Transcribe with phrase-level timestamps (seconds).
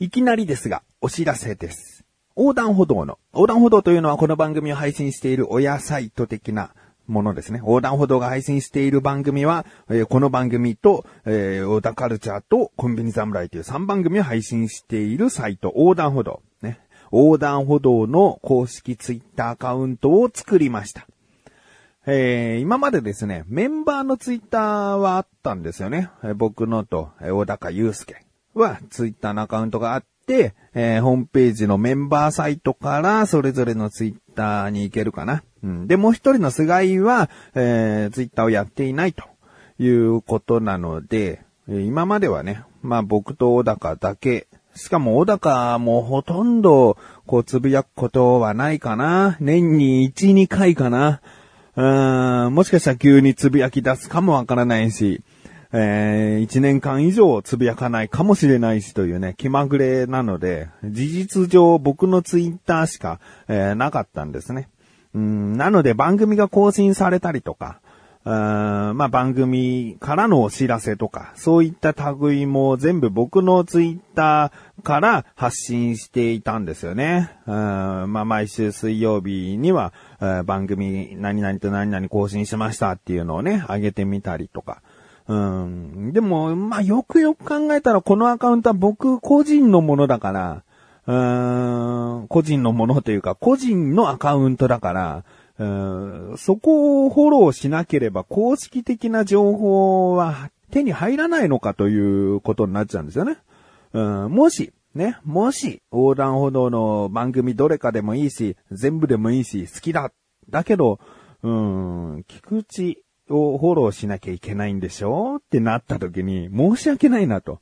[0.00, 2.04] いきなりですが、お知らせです。
[2.36, 6.70] 横断歩道の、横断歩道というのはこの番組を配信している親サイト的な
[7.08, 7.58] ものですね。
[7.58, 16.42] 横断歩道が配信している番組は、えーこの番組と、えー、小田カルチャーとコンビニ侍という3番組を配信しているサイト、横断歩道。
[16.62, 16.78] ね。
[17.10, 21.08] 横断歩道の公式ツイッターアカウントを作りました。
[22.06, 26.08] えー今までですね、メンバーのツイッターはあったんですよね。
[26.22, 35.42] え僕のと、えー小高祐介はツイッターのアカウントがあって、えーホームページのメンバーサイトからそれぞれのツイッターに行けるかな。
[35.62, 39.24] うん、で、もう一人の菅井は、えーツイッターをやっていないと
[39.78, 49.36] いうことなので、今まではね、まあ僕と小高だけ、しかも小高もほとんど、こう、つぶやくことはないかな。
[49.40, 51.20] 年に1、2回かな。
[51.76, 55.22] うーん、もしかしたら急につぶやき出すかもわからないし、
[55.72, 64.68] えー、1年間以上つぶやかないかもしれないしというね、気まぐれなので、事実上僕のツイッターしか、えーなかったんですね。
[65.14, 67.80] うん、なので番組が更新されたりとか、
[68.24, 77.30] うーんまあ、番組からのお知らせとか、そういった類も全部僕のツイッターから発信していたんですよね。
[77.46, 79.92] うんまあ、毎週水曜日には、
[80.44, 84.82] 番組何々と何々更新しましたっていうのをね、上げてみたりとか。
[85.28, 86.12] うん。
[86.12, 90.64] でも、まあ、よくよく考えたらこのアカウントは僕個人のものだから、
[91.06, 95.24] うーん個人のものというか、個人のアカウントだから、
[95.58, 103.38] うーんそこをフォローしなければ公式的な情報は手に入らないのかということになっちゃうんですよね。
[103.92, 110.10] うんもし、ね、もし、横断歩道の番組どれかでもいいし、全部でもいいし、好きだ。
[110.50, 110.98] だけど、
[111.42, 112.98] うん、菊池
[113.30, 115.36] をフォローしなきゃいけないんでしょ？
[115.36, 117.60] ってなった時に、申し訳ないなと。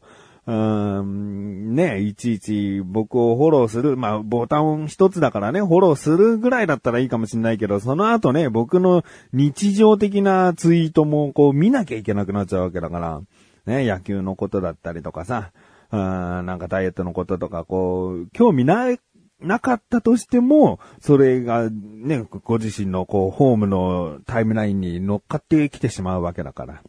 [0.49, 13.21] うん、ね、いちいち僕をフォローする、まあ、ボタン一つだからね、フォローするぐらいだったらいいかもしれないけど、その後ね、僕の日常的なツイートもこう見なきゃいけなくなっちゃうわけだから、
[13.66, 15.50] ね、野球のことだったりとかさ、
[15.91, 18.87] うーんなんかダイエットのこととか、こう、興味な、
[19.41, 26.82] なかったとしても、それがね、ご自身のこう、ホームのタイムラインに乗っかってきてしまうわけだから。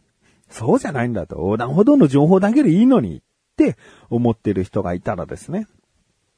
[0.48, 1.36] そうじゃないんだと。
[1.36, 3.20] 横断歩道の情報だけでいいのにっ
[3.56, 3.76] て
[4.08, 5.66] 思ってる人がいたらですね。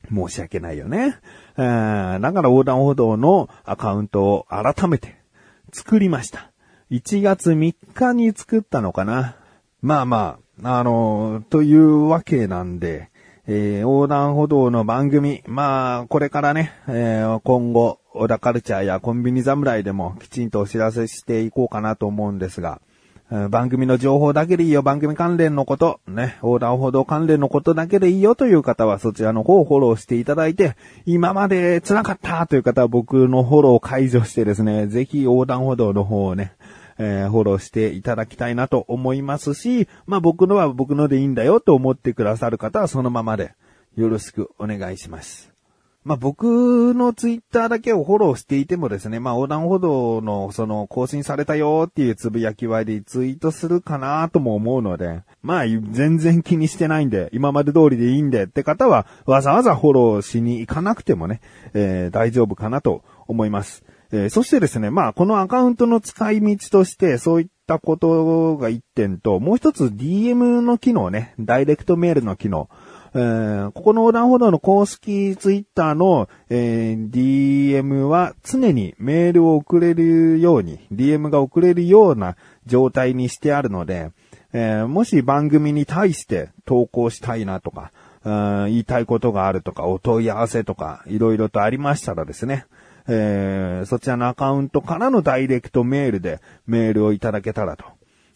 [0.09, 1.19] 申し訳ないよね。
[1.57, 5.21] うんだから横断歩道のアカウントを改めて
[5.73, 6.51] 作りました。
[6.91, 9.37] 1月3日に作ったのかな。
[9.83, 13.10] まあまあ、あのというわけなんで、
[13.53, 22.81] えー横断歩道の番組、まあ、これからね、えー今後、小田カルチャーやコンビニ侍でもきちんとお知らせしていこうかなと思うんですが、
[23.33, 28.37] うん番組の情報だけでいいよ、番組関連のこと、ね、横断歩道関連のことだけでいいよ。
[28.37, 36.53] という方はそちらの方をフォローしていただいて、今まで辛かったという方は僕のフォローを解除してですね、ぜひ横断歩道の方をね、
[37.03, 43.55] えーフォローしていただきたいなと思いますし、まあ僕のは僕のでいいんだよと思ってくださる方はそのままで
[43.97, 45.51] よろしくお願いします。
[46.05, 61.41] まあ僕のツイッターだけをフォローしていてもですね、まあ横断歩道のその更新されたよっていうつぶやきはリツイートするかなとも思うので、まあ全然気にしてないんで、今まで通りでいいんでって方はわざわざフォローしに行かなくてもね、
[61.73, 63.85] えー大丈夫かなと思います。
[64.13, 72.69] えーそしてですね、まあこのアカウントの使い道としてそういったことが一点と、もう一つ DM の機能ね、ダイレクトメールの機能。
[73.15, 84.11] えーここの横断歩道の公式ツイッターの、えー DM は常にメールを送れるように、DM が送れるような状態にしてあるので、
[84.53, 87.93] えーもし番組に対して投稿したいなとか、
[88.25, 92.67] 言いたいことがあるとか、お問い合わせとか、いろいろとありましたらですね、
[93.09, 97.85] えーそちらのアカウントからのダイレクトメールでメールをいただけたらと。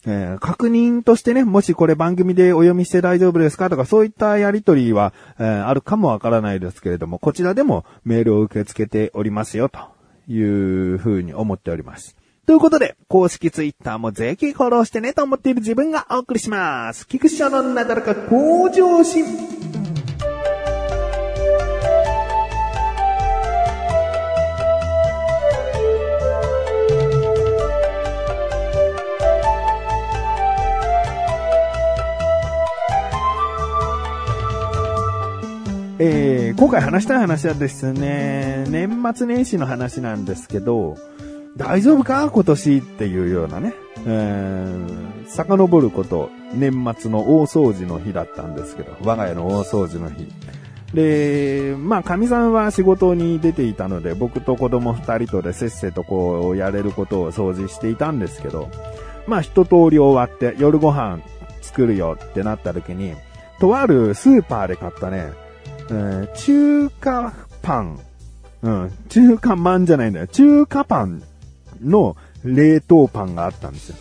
[0.07, 9.79] えー確認としてね、もしこれ番組でお読みして大丈夫ですかとか、そういったやりとりは、えーあるかもわからないですけれども、こちらでもメールを受け付けておりますよ、と
[10.27, 12.15] いうふうに思っております。
[12.45, 17.07] ということで、公式ツイッターもぜひフォローしてねと思っている自分がお送りします。
[17.07, 19.54] 菊池のなだらか向上心。
[36.07, 40.97] えー今回話したい話はですね、年末年始の話なんですけど、
[41.57, 42.29] 大丈夫か？
[42.29, 43.73] 今年っていうようなね、
[44.05, 50.27] えー、遡ること、年末の大掃除の日だったんですけど、我が家の大掃除の日。
[50.93, 58.69] で、まあ、神さんは仕事に出ていたので、僕と子供二人とでせっせとこう、やれることを掃除していたんですけど、
[59.27, 61.19] まあ、一通り終わって夜ご飯
[61.61, 63.13] 作るよってなった時に、
[63.59, 65.31] とあるスーパーで買ったね、
[65.91, 67.99] え、中華パン、
[68.61, 70.27] うん、中華まんじゃないんだよ。
[70.27, 71.21] 中華パン
[71.83, 73.95] の冷凍パンがあったんですよ。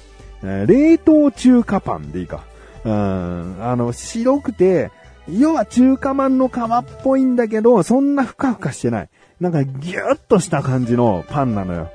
[0.44, 2.44] え、冷凍中華パンでいいか。
[2.84, 4.90] うん、あの、白くて、
[5.28, 9.08] 要は中華まんの皮っぽいんだけど、そんなふかふかしてない。
[9.40, 11.90] なんかギュッとした感じのパンなのよ。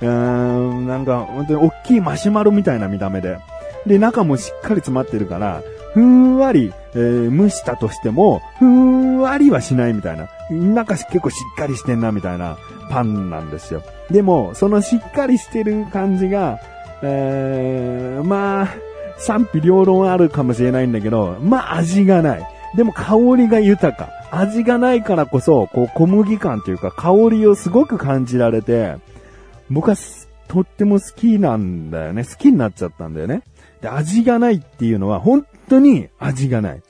[0.00, 3.38] うーん、なんか本当に大きいマシュマロみたいな見た目で。
[3.86, 5.62] で、中もしっかり詰まってるから、
[5.94, 10.28] ふんわり、えー、蒸したとしても、ふんわりはしないみたいな。
[10.50, 12.58] 中結構しっかりしてんなみたいな
[12.90, 13.82] パンなんですよ。
[14.10, 16.60] でも、そのしっかりしてる感じが、
[17.02, 18.68] えー、まあ、
[19.18, 22.46] 賛否両論あるかもしれないんだけど、まあ味がない。
[22.76, 24.10] でも香りが豊か。
[24.30, 28.96] 味がないからこそ、こう小麦感というか香りをすごく感じられて、
[29.70, 29.96] 僕は
[30.48, 32.24] とっても好きなんだよね。
[32.24, 33.42] 好きになっちゃったんだよね。
[33.82, 36.82] で、味がないっていうのは本当に味がない。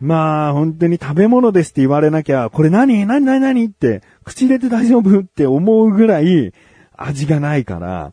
[0.00, 3.04] まあ、本当に食べ物ですって言われなきゃ、これ何？
[3.04, 3.24] 何？
[3.24, 3.40] 何？
[3.40, 3.64] 何？
[3.66, 6.52] って、口入れて大丈夫って思うぐらい
[6.96, 8.12] 味がないから、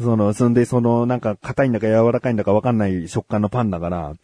[0.00, 4.14] その、そんで、その、なんか、硬いんだか柔らかいんだかわかんない食感のパンだから、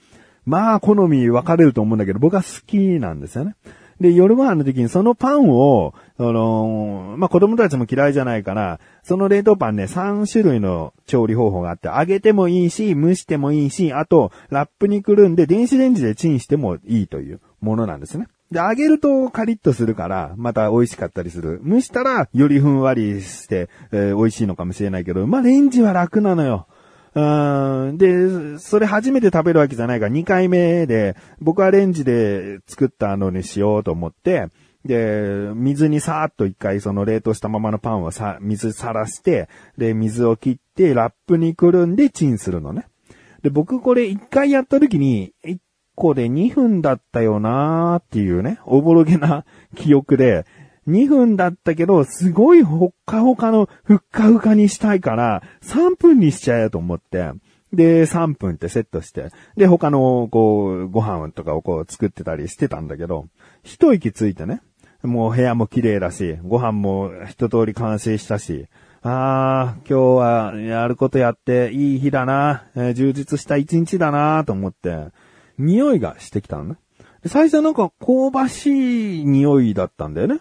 [0.47, 3.55] まあ、好み分かれると思うんだけど、僕は好きなんですよね。
[4.00, 18.29] で、夜ご飯の時にそのパンを、あのー、まあ、子供たちも嫌いじゃないから、その冷凍パンね、3種類の調理方法があって、揚げてもいいし、蒸してもいいし、あと、ラップにくるんで電子レンジでチンしてもいいというものなんですね。
[18.50, 21.61] で、揚げるとカリッとするから、また美味しかったりする。
[21.67, 26.67] 蒸したら、よりふんわりして、えー、美味しいのかもしれないけど、まあ、レンジは楽なのよ。
[27.14, 34.49] で、それ初めて食べるわけじゃないから、2回目で、僕はレンジで作ったのにしようと思って、
[34.84, 42.87] で、水にさーっと一回その冷凍したままのパンをさ、水さらして、で、水を切って、ラップにくるんでチンするのね。
[43.43, 45.60] で、僕これ一回やった時に、一
[45.94, 49.44] 個で2分だったよなーっていうね、おぼろげな
[49.76, 50.44] 記憶で、
[50.88, 57.32] 2分だったけど、すごいほっかほかのふっかふかにしたいから、3分にしちゃえと思って、
[57.72, 63.26] で、3分ってセットして、で、他の、こう、ご飯とかをこう作ってたりしてたんだけど、
[63.62, 64.60] 一息ついてね、
[65.02, 68.66] もう部屋も綺麗だし、ご飯も一通り完成したし、
[69.02, 75.08] ああ、今日はやることやっていい日だな、えー、充実した一日だなと思って、
[75.58, 76.76] 匂いがしてきたのね。
[77.26, 80.40] 最初はなんか香ばしい匂いだったんだよね。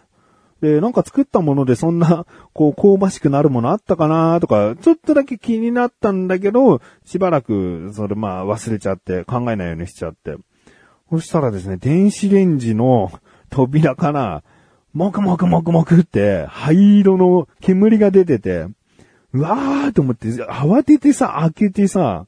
[0.64, 10.38] で、なんか作ったものでそんな、 こう、香ばしくなるものあったかなとか、ちょっとだけ気になったんだけど、しばらく、それまあ忘れちゃって、考えないようにしちゃって。
[11.10, 13.12] そしたらですね、電子レンジの
[13.50, 14.42] 扉から、
[14.94, 18.68] もくもくもくもくって、灰色の煙が出てて、
[19.34, 22.26] うわーと思って、慌ててさ、開けてさ、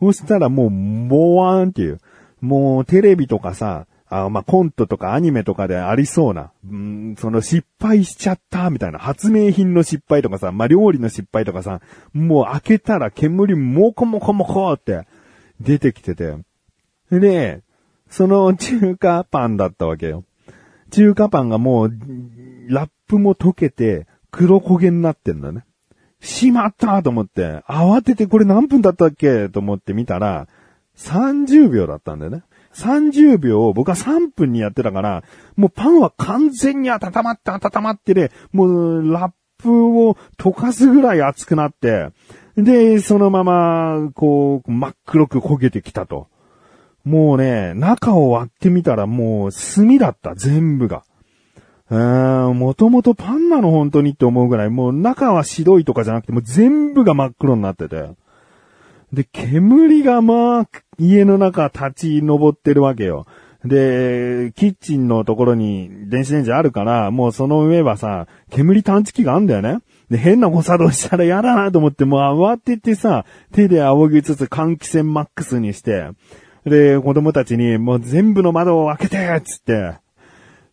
[0.00, 2.00] そしたらもう、もわーんっていう、
[2.40, 11.80] もうテレビとかさ、あまあ、コントとかアニメとかでありそうな、うん、その失敗しちゃったみたいな、発明品の失敗とかさ、まあ、料理の失敗とかさ、
[12.12, 15.08] もう開けたら煙もこもこもこって
[15.60, 16.36] 出てきてて。
[17.10, 17.62] で、
[18.08, 20.22] その中華パンだったわけよ。
[20.92, 21.90] 中華パンがもう、
[22.68, 25.64] ラップも溶けて黒焦げになってんだね。
[26.20, 30.46] しまったと思って、慌ててこれ何分だったっけと思って見たら、
[30.96, 32.42] 30秒だったんだよね。
[32.74, 35.22] 30秒を僕は3分にやってたから、
[35.56, 39.32] もうパンは完全に温まって温まってで、もうラッ
[39.62, 42.10] プを溶かすぐらい熱くなって、
[42.56, 46.28] で、そのまま、こう、真っ黒く焦げてきたと。
[47.04, 51.04] もうね、中を割ってみたらもう炭だった、全部が。
[51.90, 58.10] うーん、もともとパンなの本当にって思うぐらい、もう中は白いとかじゃなくて、もう全部が真っ黒になってて。
[59.14, 60.68] で、煙がまあ、
[60.98, 63.26] 家の中立ち上ってるわけよ。
[63.64, 69.78] で、キッチンのところに電子レンジあるから、もうその上はさ、煙探知機があんだよね。
[70.10, 76.10] で、変な誤作動したら嫌だなと思って、もう慌ててさ、手で仰ぎつつ換気扇マックスにして、
[76.66, 79.94] で、子供たちにもう全部の窓を開けてつって、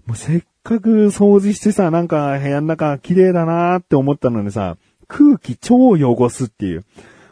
[0.05, 6.85] もうせっかく掃除してさ、なんか部屋の中綺麗だなって思ったのにさ、空気超汚すっていう。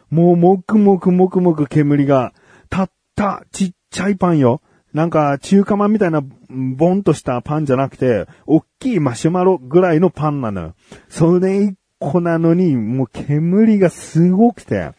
[0.10, 2.34] もうもくもくもくもく煙が、
[2.70, 4.62] たったちっちゃいパンよ。
[4.94, 10.76] なんか中華まんみたいなボンとしたパンじゃなくて、おっきいマシュマロぐらいのパンなのよ。
[11.10, 14.92] それ一個なのに、もう煙がすごくて。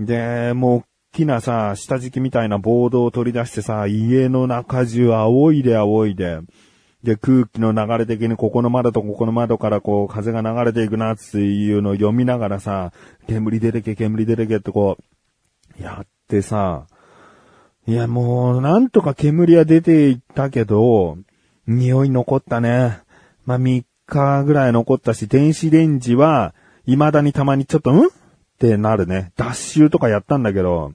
[0.00, 6.40] で、もう大きなさ、下敷きみたいなボードを取り出してさ、家の中中青いで青いで。
[7.04, 12.92] で、空気の流れ的にここの窓とここの窓からこう風が流れていくなっていうのを読みながらさ、
[13.28, 14.98] 煙出てけ、煙出てけってこ
[15.78, 16.86] う、やってさ、
[17.86, 21.16] いやもう、なんとか煙は出ていったけど、
[21.66, 23.00] 匂い残ったね。
[23.46, 26.54] まあ、3日ぐらい残ったし、電子レンジは、
[26.86, 28.06] 未だにたまにちょっと、ん？
[28.06, 28.10] っ
[28.58, 29.32] てなるね。
[29.36, 30.92] 脱臭とかやったんだけど、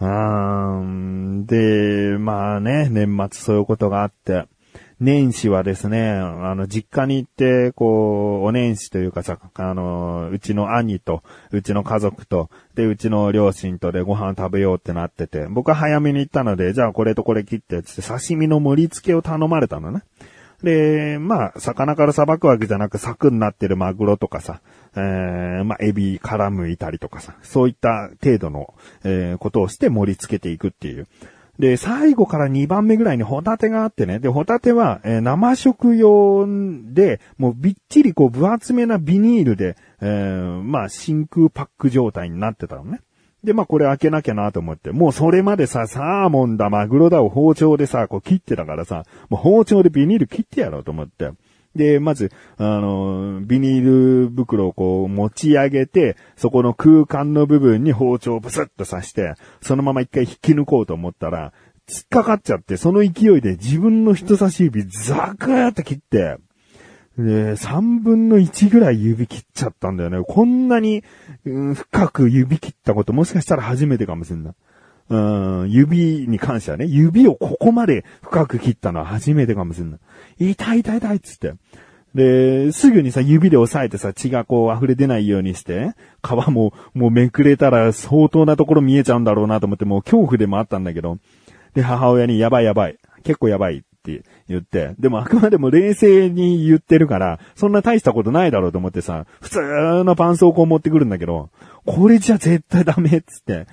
[0.00, 4.46] うーん、で、まあね、年末そういうことがあって、
[5.00, 20.02] 年始はですね、あの、実家に行って、こう、お年始というかさ、あの、うちの兄と、うちの家族と、で、うちの両親とでご飯食べようってなってて、僕は早めに行ったので、じゃあこれとこれ切って、つって刺身の盛り付けを頼まれたのね。
[20.64, 24.60] で、まあ、魚からさばくわけじゃなく、柵になってるマグロとかさ、
[24.96, 28.74] えー、まあ、エビからむいたりとかさ、そういった程度の、
[29.04, 31.06] えー、ことをして盛り付けていくっていう。
[31.58, 34.20] で、最後から2番目ぐらいにホタテがあってね。
[34.20, 36.46] で、ホタテは、えー、生食用
[36.92, 43.00] で、もうびっちりこう分厚めなビニールで、えー、まあ真空パック状態になってたのね。
[43.42, 51.30] で、まあこれ開けなきゃなと思って、もうそれまでさ、サーモンだ、マグロだを包丁でさ、こう切ってたからさ、もう包丁でビニール切ってやろうと思って。
[51.74, 61.52] で、まず、あの、ビニール袋をこう持ち上げて、そこの空間の部分に包丁をブスッと刺して、そのまま一回引き抜こうと思ったら、
[61.88, 66.36] 突っかかっちゃって、その勢いで自分の人差し指ザクーって切って、
[67.18, 70.22] で、3分の1ぐらい指切っちゃったんだよね。
[70.22, 71.02] こんなに、
[71.44, 74.54] うん、深く指切ったこともしかしたら初めてかもしれない。
[75.10, 75.16] う
[75.64, 80.50] ん、指に関してはね、指をここまで深く切ったのは初めてかもしれない。
[80.50, 81.54] 痛い痛い痛いっつって。
[82.14, 91.18] で、すぐにさ、指で押さえてさ、血がこう溢れ出ないようにして、皮も、もうめくれたら相当なところ見えちゃうんだろうなと思って、もう恐怖でもあったんだけど、
[91.74, 92.98] で、母親にやばいやばい。
[93.24, 93.84] 結構やばい
[94.16, 99.60] って言って、でもあくまでも冷静に言ってるから、そんな大したことないだろうと思ってさ、普通
[100.04, 101.50] の絆創膏持ってくるんだけど、
[101.86, 103.66] これじゃ絶対ダメっつって、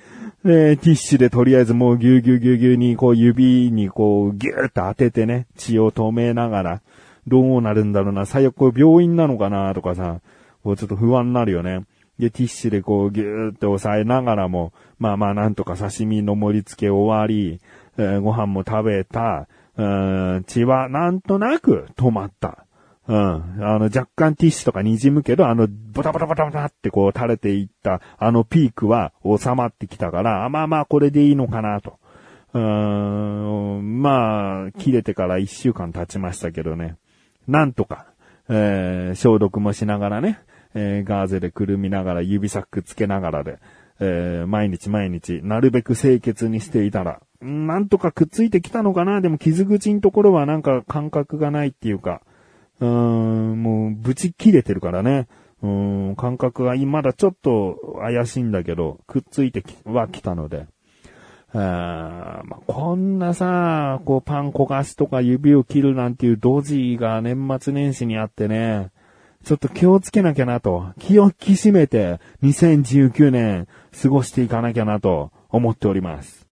[0.44, 6.80] で、ティッシュでとりあえずもうギューギューギューギューにこう指にこうギューって当ててね、血を止めながら、
[7.26, 10.20] どうなるんだろうな、最悪これ病院なのかなとかさ、
[10.62, 11.84] こうちょっと不安になるよね。
[12.18, 17.60] で、ティッシュでこうギューって押さえながらも、まあまあなんとか刺身の盛り付け終わり、
[17.98, 22.66] えー、ご飯も食べた、うん、血はなんとなく止まった。
[23.08, 23.16] うん。
[23.16, 31.98] あの、若干ティッシュとか滲むけど、あの、ボタボタボタボタってこう垂れていった、あのピークは収まってきたから、あまあまあこれでいいのかなと。
[32.52, 36.96] うーん、まあ、切れてから一週間経ちましたけどね。
[37.46, 38.06] なんとか、
[38.48, 40.40] えー、消毒もしながらね、
[40.74, 43.58] えー、ガーゼでくるみながら指サックつけながらで、
[44.00, 52.22] えー、毎日毎日、なるべく清潔にしていたら、なんとかくっついてきたのかなでも傷口のところはなんか感覚がないっていうか、
[52.80, 55.28] うーん、もう、ぶち切れてるからね。
[55.62, 60.66] うん、感覚がまだちょっと怪しいんだけど、くっついてはきたので。
[61.52, 68.90] あまあ、こんなさ、こうパン焦がすとか指を切るなんていうドジが年末年始にあってね、
[69.44, 73.68] ちょっと気をつけなきゃなと、気を引き締めて2019年
[74.02, 76.45] 過ごしていかなきゃなと思っております。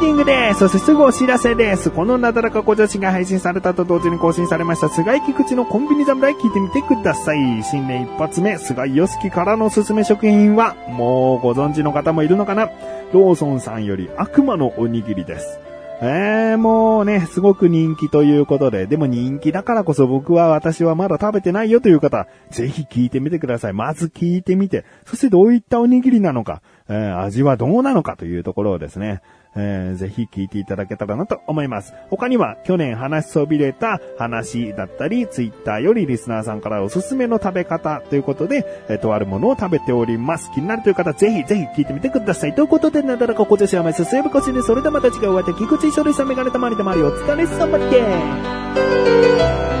[0.00, 0.60] ディングです。
[0.60, 1.90] そしてすぐお知らせです。
[1.90, 7.62] このなだらか小女子が配信されたと同時に更新されました、菅井菊池のコンビニ侍聞いてみてください。
[7.62, 12.70] 新年一発目、菅井良樹からのおすすめ食品は、もうご存知の方もいるのかな？
[13.12, 15.60] ローソンさんより悪魔のおにぎりです。
[16.02, 23.72] えー、もうね、すごく人気ということで、でも人気だからこそ僕は私はまだ食べてないよという方、ぜひ聞いてみてください。
[23.72, 26.60] まず聞いてみて、そしてどういったおにぎりなのか、
[26.90, 29.22] えー、味はどうなのかというところをですね、
[29.56, 31.94] えー、ぜひ聞いていただけたらなと思います。
[32.10, 40.50] 他には去年話しそびれた話だったり、ツイッターよりリスナーさんからおすすめの食べ方ということで、えー、とあるものを食べております。
[40.52, 42.54] 気になるという方、ぜひぜひ聞いてみてください。
[42.54, 48.02] ということで、なだらかこちしはまいすすやぶこしで、それではまた違うお会いで、菊池処理さんメガネたまりでまりお疲れ様で
[49.72, 49.75] す。